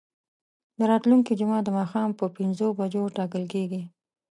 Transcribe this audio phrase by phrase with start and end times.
[0.77, 3.81] دا راتلونکې جمعه د ماښام په پنځو بجو ټاکل کیږي.